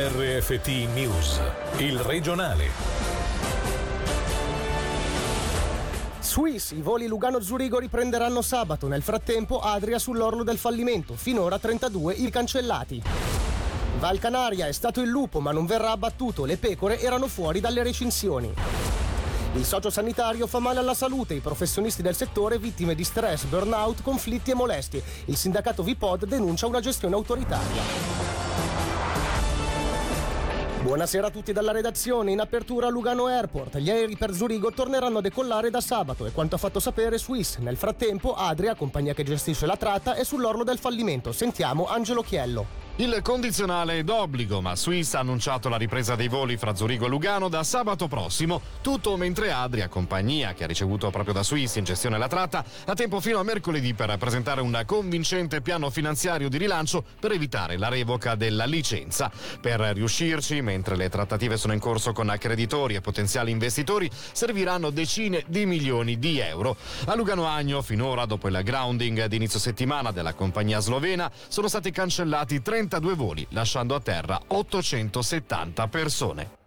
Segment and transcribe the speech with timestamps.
[0.00, 1.40] RFT News,
[1.78, 2.70] il regionale.
[6.20, 8.86] Swiss, i voli Lugano-Zurigo riprenderanno sabato.
[8.86, 11.16] Nel frattempo Adria sull'orlo del fallimento.
[11.16, 13.02] Finora 32 i cancellati.
[13.98, 16.44] Val Canaria è stato il lupo ma non verrà abbattuto.
[16.44, 18.54] Le pecore erano fuori dalle recinzioni.
[19.54, 24.02] Il socio sanitario fa male alla salute, i professionisti del settore vittime di stress, burnout,
[24.02, 25.02] conflitti e molestie.
[25.24, 28.17] Il sindacato Vipod denuncia una gestione autoritaria.
[30.80, 32.30] Buonasera a tutti dalla redazione.
[32.30, 33.78] In apertura Lugano Airport.
[33.78, 37.58] Gli aerei per Zurigo torneranno a decollare da sabato e quanto ha fatto sapere Swiss.
[37.58, 41.32] Nel frattempo Adria, compagnia che gestisce la tratta, è sull'orlo del fallimento.
[41.32, 42.86] Sentiamo Angelo Chiello.
[43.00, 47.08] Il condizionale è d'obbligo, ma Swiss ha annunciato la ripresa dei voli fra Zurigo e
[47.08, 51.84] Lugano da sabato prossimo, tutto mentre Adria, compagnia che ha ricevuto proprio da Swiss in
[51.84, 56.58] gestione la tratta, ha tempo fino a mercoledì per presentare un convincente piano finanziario di
[56.58, 59.30] rilancio per evitare la revoca della licenza.
[59.60, 65.44] Per riuscirci, mentre le trattative sono in corso con accreditori e potenziali investitori, serviranno decine
[65.46, 66.76] di milioni di euro.
[67.06, 71.90] A Lugano Agno, finora, dopo il grounding di inizio settimana della compagnia slovena, sono stati
[71.90, 76.57] cancellati 30 32 voli, lasciando a terra 870 persone.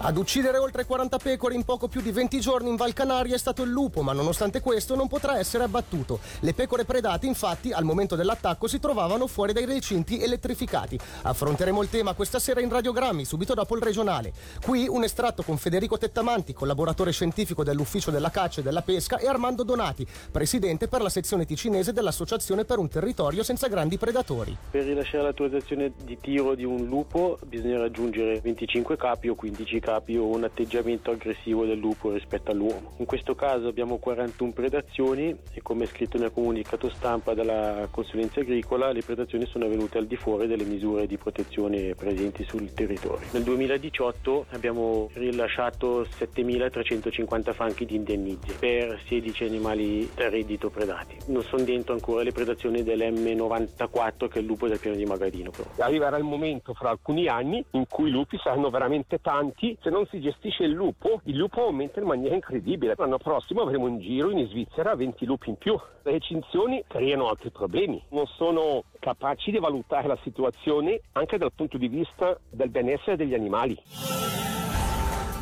[0.00, 3.38] Ad uccidere oltre 40 pecore in poco più di 20 giorni in Val Canaria è
[3.38, 6.20] stato il lupo, ma nonostante questo non potrà essere abbattuto.
[6.40, 10.96] Le pecore predate, infatti, al momento dell'attacco si trovavano fuori dai recinti elettrificati.
[11.22, 14.32] Affronteremo il tema questa sera in radiogrammi, subito dopo il regionale.
[14.64, 19.26] Qui un estratto con Federico Tettamanti, collaboratore scientifico dell'Ufficio della Caccia e della Pesca, e
[19.26, 24.56] Armando Donati, presidente per la sezione ticinese dell'Associazione per un territorio senza grandi predatori.
[24.70, 29.86] Per rilasciare l'autorizzazione di tiro di un lupo bisogna raggiungere 25 capi o 15 capi
[29.98, 32.94] capi o un atteggiamento aggressivo del lupo rispetto all'uomo.
[32.98, 38.92] In questo caso abbiamo 41 predazioni e come scritto nel comunicato stampa della consulenza agricola
[38.92, 43.26] le predazioni sono avvenute al di fuori delle misure di protezione presenti sul territorio.
[43.32, 51.16] Nel 2018 abbiamo rilasciato 7.350 franchi di indennizzi per 16 animali da reddito predati.
[51.26, 55.50] Non sono dentro ancora le predazioni dell'M94 che è il lupo del piano di Magadino.
[55.50, 55.68] Però.
[55.78, 60.06] Arriverà il momento fra alcuni anni in cui i lupi saranno veramente tanti se non
[60.10, 62.94] si gestisce il lupo, il lupo aumenta in maniera incredibile.
[62.96, 65.78] L'anno prossimo avremo in giro in Svizzera 20 lupi in più.
[66.02, 68.02] Le recinzioni creano altri problemi.
[68.10, 73.34] Non sono capaci di valutare la situazione anche dal punto di vista del benessere degli
[73.34, 73.80] animali.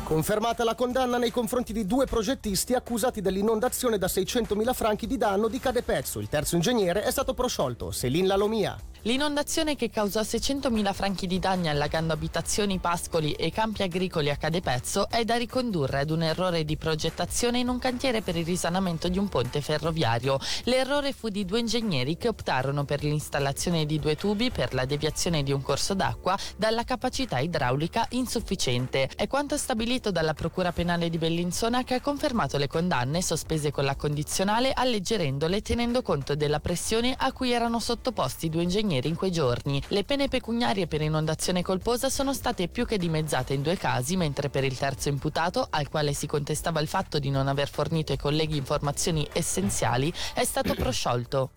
[0.03, 5.49] Confermata la condanna nei confronti di due progettisti accusati dell'inondazione da 600.000 franchi di danno
[5.49, 6.19] di Cadepezzo.
[6.19, 8.77] Il terzo ingegnere è stato prosciolto, Selin Lalomia.
[9.07, 15.09] L'inondazione che causò 600.000 franchi di danni allagando abitazioni, pascoli e campi agricoli a Cadepezzo
[15.09, 19.17] è da ricondurre ad un errore di progettazione in un cantiere per il risanamento di
[19.17, 20.37] un ponte ferroviario.
[20.65, 25.41] L'errore fu di due ingegneri che optarono per l'installazione di due tubi per la deviazione
[25.41, 29.09] di un corso d'acqua dalla capacità idraulica insufficiente.
[29.15, 33.85] È quanto stabilito dalla Procura Penale di Bellinzona che ha confermato le condanne sospese con
[33.85, 39.07] la condizionale alleggerendole tenendo conto della pressione a cui erano sottoposti i due ingegneri ingegneri
[39.07, 39.81] in quei giorni.
[39.89, 44.49] Le pene pecuniarie per inondazione colposa sono state più che dimezzate in due casi, mentre
[44.49, 48.17] per il terzo imputato, al quale si contestava il fatto di non aver fornito ai
[48.17, 51.51] colleghi informazioni essenziali, è stato prosciolto.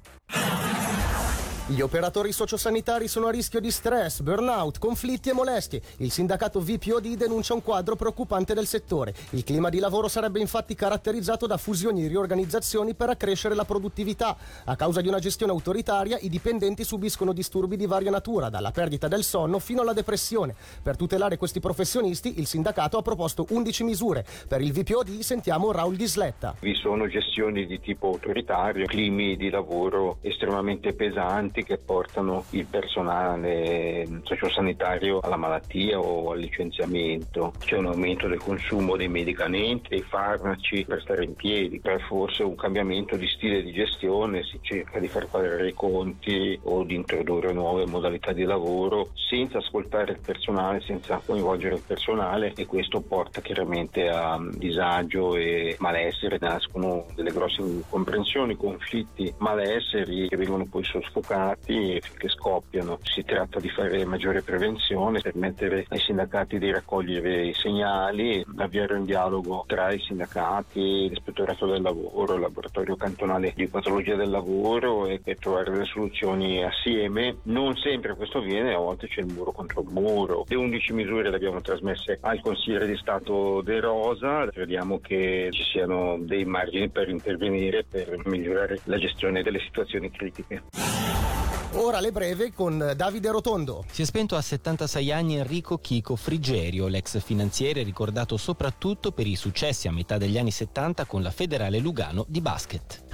[1.71, 5.81] Gli operatori sociosanitari sono a rischio di stress, burnout, conflitti e molestie.
[5.99, 9.15] Il sindacato VPOD denuncia un quadro preoccupante del settore.
[9.31, 14.37] Il clima di lavoro sarebbe infatti caratterizzato da fusioni e riorganizzazioni per accrescere la produttività.
[14.65, 19.07] A causa di una gestione autoritaria, i dipendenti subiscono disturbi di varia natura, dalla perdita
[19.07, 20.57] del sonno fino alla depressione.
[20.83, 24.27] Per tutelare questi professionisti, il sindacato ha proposto 11 misure.
[24.49, 26.57] Per il VPOD sentiamo Raul Disletta.
[26.59, 34.21] Vi sono gestioni di tipo autoritario, climi di lavoro estremamente pesanti che portano il personale
[34.23, 37.53] sociosanitario alla malattia o al licenziamento.
[37.59, 42.43] C'è un aumento del consumo dei medicamenti, dei farmaci per stare in piedi, per forse
[42.43, 46.95] un cambiamento di stile di gestione, si cerca di far pagare i conti o di
[46.95, 53.01] introdurre nuove modalità di lavoro senza ascoltare il personale, senza coinvolgere il personale e questo
[53.01, 60.85] porta chiaramente a disagio e malessere, nascono delle grosse incomprensioni, conflitti, malesseri che vengono poi
[60.85, 62.99] soffocati sindacati che scoppiano.
[63.03, 69.05] Si tratta di fare maggiore prevenzione, permettere ai sindacati di raccogliere i segnali, avviare un
[69.05, 75.21] dialogo tra i sindacati, l'ispettorato del lavoro, il laboratorio cantonale di patologia del lavoro e
[75.23, 77.39] per trovare delle soluzioni assieme.
[77.45, 80.45] Non sempre questo avviene, a volte c'è il muro contro il muro.
[80.47, 85.63] Le 11 misure le abbiamo trasmesse al Consigliere di Stato De Rosa, crediamo che ci
[85.65, 91.40] siano dei margini per intervenire per migliorare la gestione delle situazioni critiche.
[91.75, 93.85] Ora le breve con Davide Rotondo.
[93.93, 99.37] Si è spento a 76 anni Enrico Chico Frigerio, l'ex finanziere ricordato soprattutto per i
[99.37, 103.05] successi a metà degli anni 70 con la Federale Lugano di basket.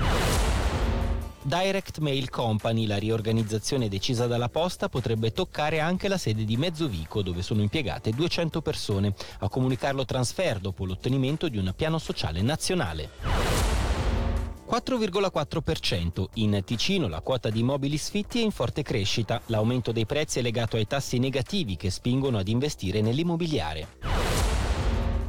[1.43, 7.23] Direct Mail Company, la riorganizzazione decisa dalla posta, potrebbe toccare anche la sede di Mezzovico,
[7.23, 9.15] dove sono impiegate 200 persone.
[9.41, 13.66] A comunicarlo Transfer dopo l'ottenimento di un piano sociale nazionale.
[14.69, 16.27] 4,4%.
[16.35, 19.41] In Ticino la quota di immobili sfitti è in forte crescita.
[19.47, 23.89] L'aumento dei prezzi è legato ai tassi negativi che spingono ad investire nell'immobiliare.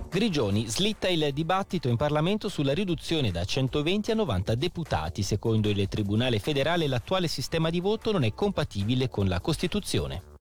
[0.09, 5.21] Grigioni slitta il dibattito in Parlamento sulla riduzione da 120 a 90 deputati.
[5.21, 10.36] Secondo il Tribunale federale l'attuale sistema di voto non è compatibile con la Costituzione.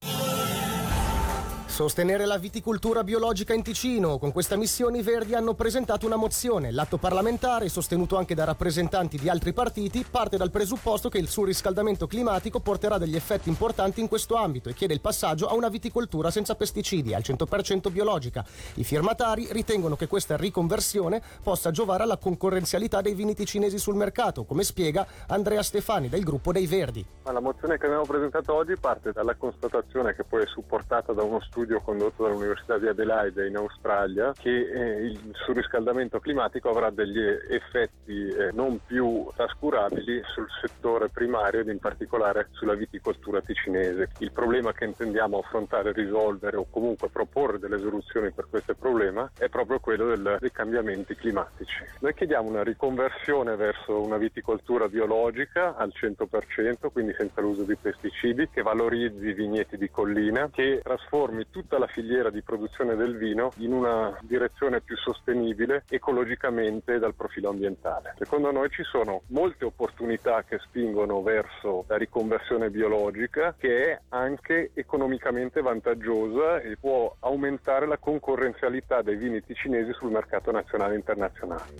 [1.77, 4.17] Sostenere la viticoltura biologica in Ticino.
[4.17, 6.71] Con questa missione i Verdi hanno presentato una mozione.
[6.71, 12.07] L'atto parlamentare, sostenuto anche da rappresentanti di altri partiti, parte dal presupposto che il surriscaldamento
[12.07, 16.31] climatico porterà degli effetti importanti in questo ambito e chiede il passaggio a una viticoltura
[16.31, 18.43] senza pesticidi, al 100% biologica.
[18.73, 24.45] I firmatari ritengono che questa riconversione possa giovare alla concorrenzialità dei vini ticinesi sul mercato,
[24.45, 27.05] come spiega Andrea Stefani del gruppo dei Verdi.
[27.25, 31.39] La mozione che abbiamo presentato oggi parte dalla constatazione che poi è supportata da uno
[31.41, 37.19] studio studio condotto dall'Università di Adelaide in Australia che eh, il surriscaldamento climatico avrà degli
[37.19, 44.11] effetti eh, non più trascurabili sul settore primario ed in particolare sulla viticoltura ticinese.
[44.19, 49.49] Il problema che intendiamo affrontare, risolvere o comunque proporre delle soluzioni per questo problema è
[49.49, 51.83] proprio quello del, dei cambiamenti climatici.
[51.99, 58.47] Noi chiediamo una riconversione verso una viticoltura biologica al 100%, quindi senza l'uso di pesticidi,
[58.49, 63.49] che valorizzi i vigneti di collina, che trasformi tutta la filiera di produzione del vino
[63.57, 68.13] in una direzione più sostenibile ecologicamente dal profilo ambientale.
[68.19, 74.69] Secondo noi ci sono molte opportunità che spingono verso la riconversione biologica che è anche
[74.75, 81.73] economicamente vantaggiosa e può aumentare la concorrenzialità dei vini ticinesi sul mercato nazionale e internazionale.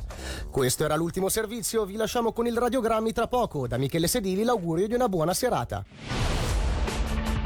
[0.49, 3.67] Questo era l'ultimo servizio, vi lasciamo con il radiogrammi tra poco.
[3.67, 5.85] Da Michele Sedili l'augurio di una buona serata.